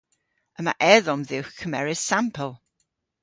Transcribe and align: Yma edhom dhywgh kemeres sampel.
Yma 0.59 0.73
edhom 0.95 1.21
dhywgh 1.29 1.53
kemeres 1.59 2.01
sampel. 2.09 2.51